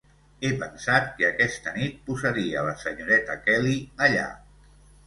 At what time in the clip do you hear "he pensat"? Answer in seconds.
0.47-1.11